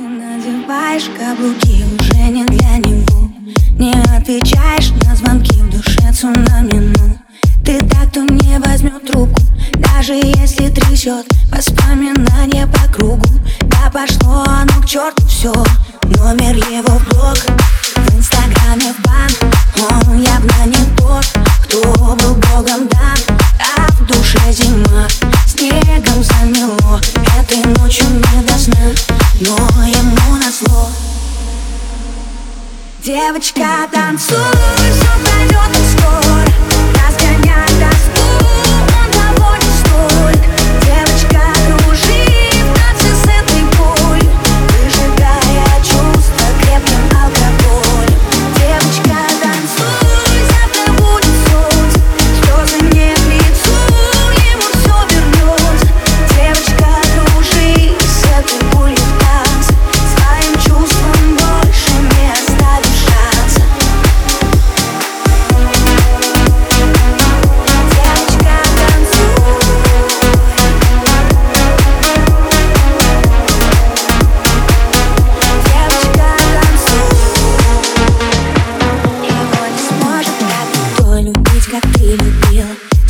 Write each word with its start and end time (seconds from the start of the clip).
Ты 0.00 0.08
надеваешь 0.08 1.10
каблуки 1.18 1.84
уже 1.84 2.22
не 2.30 2.46
для 2.46 2.78
него. 2.78 3.30
Не 3.78 3.92
отвечаешь 4.16 4.92
на 5.04 5.14
звонки 5.14 5.60
в 5.60 5.70
душе 5.70 6.10
цунами 6.14 6.94
ну. 6.96 7.18
Ты 7.62 7.78
так, 7.86 8.08
кто 8.08 8.22
не 8.22 8.58
возьмет 8.60 9.04
трубку 9.06 9.42
Даже 9.74 10.14
если 10.14 10.70
трясет 10.70 11.26
воспоминания 11.52 12.66
по 12.66 12.90
кругу 12.90 13.28
Да 13.64 13.90
пошло 13.92 14.42
оно 14.46 14.80
к 14.80 14.86
черту 14.86 15.26
все 15.26 15.52
Номер 16.04 16.56
его 16.56 16.98
замело 26.50 27.00
Этой 27.38 27.64
ночью 27.78 28.06
не 28.10 28.42
до 28.42 28.58
сна 28.58 28.76
но 29.40 29.56
ему 29.86 30.36
назло 30.36 30.88
Девочка, 33.02 33.88
танцуй, 33.90 34.36
все 34.76 35.10
пройдет 35.24 35.76
скоро 35.98 36.49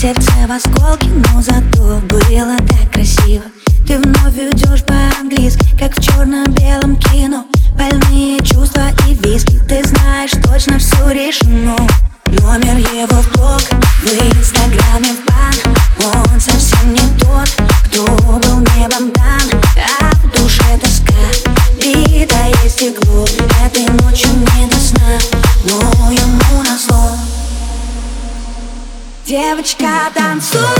Сердце 0.00 0.30
в 0.46 0.52
осколке, 0.52 1.08
но 1.08 1.42
зато 1.42 2.00
было 2.08 2.56
так 2.68 2.92
красиво. 2.92 3.42
Ты 3.84 3.98
вновь 3.98 4.38
идешь 4.38 4.84
по-английски, 4.84 5.66
как 5.76 5.98
в 5.98 6.00
черно-белом 6.00 6.94
кино. 7.00 7.44
Больные 7.76 8.38
чувства 8.44 8.90
и 9.08 9.14
виски, 9.14 9.58
ты 9.68 9.82
знаешь 9.82 10.30
точно 10.44 10.78
все 10.78 11.10
решено. 11.10 11.76
Номер 12.26 12.76
его 12.94 13.20
в 13.20 13.32
блог, 13.32 13.60
в 13.60 14.38
инстаграме. 14.38 15.14
в 15.14 15.27
Девочка, 29.48 30.12
танцуй, 30.14 30.77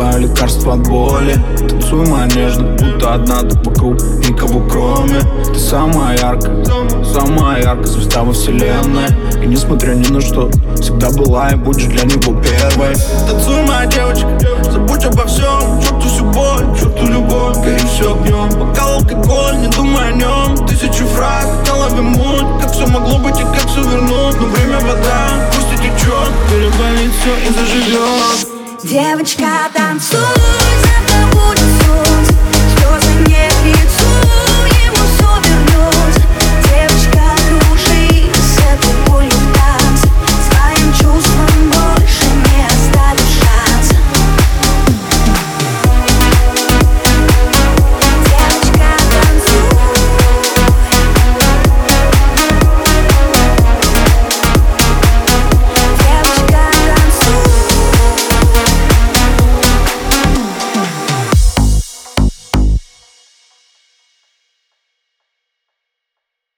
Твое 0.00 0.20
лекарство 0.20 0.72
от 0.72 0.88
боли. 0.88 1.34
Танцуй 1.58 2.06
моя 2.06 2.24
нежно, 2.28 2.68
будто 2.68 3.12
одна 3.12 3.42
ты 3.42 3.54
вокруг 3.58 4.00
Никого 4.26 4.66
кроме 4.66 5.20
Ты 5.44 5.58
самая 5.58 6.16
яркая, 6.16 6.64
самая 7.04 7.62
яркая 7.62 7.86
звезда 7.86 8.22
во 8.22 8.32
вселенной. 8.32 9.08
И 9.42 9.46
несмотря 9.46 9.92
ни 9.92 10.10
на 10.10 10.22
что, 10.22 10.50
всегда 10.80 11.10
была 11.10 11.50
и 11.50 11.54
будешь 11.54 11.84
для 11.84 12.04
него 12.04 12.32
первой. 12.40 12.94
Танцуй 13.28 13.62
моя 13.66 13.84
девочка, 13.84 14.26
забудь 14.70 15.04
обо 15.04 15.26
всем. 15.26 15.82
Черту 15.82 16.08
всю 16.08 16.24
боль, 16.24 16.64
черту 16.78 17.06
любовь, 17.06 17.58
гори 17.58 17.76
все 17.80 18.14
огнем 18.14 18.48
Бокал 18.58 19.00
алкоголь, 19.00 19.58
не 19.58 19.66
думай 19.66 20.08
о 20.08 20.12
нем 20.12 20.66
Тысячу 20.66 21.04
фраз, 21.08 21.44
в 21.44 21.66
голове 21.66 22.00
муть. 22.00 22.62
Как 22.62 22.72
все 22.72 22.86
могло 22.86 23.18
быть 23.18 23.38
и 23.38 23.42
как 23.42 23.66
все 23.68 23.82
вернуть? 23.82 24.40
Но 24.40 24.46
время 24.46 24.80
вода, 24.80 25.50
пусть 25.52 25.74
и 25.74 25.76
течет 25.76 26.30
Переболит 26.48 27.12
все 27.20 27.36
и 27.36 27.52
заживет 27.52 28.49
Девочка, 28.82 29.68
танцуй 29.74 30.89